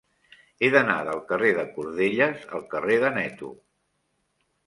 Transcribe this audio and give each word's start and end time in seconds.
He 0.61 0.69
d'anar 0.75 0.95
del 1.09 1.19
carrer 1.31 1.51
de 1.57 1.65
Cordelles 1.75 2.47
al 2.59 2.65
carrer 2.73 2.97
d'Aneto. 3.05 3.51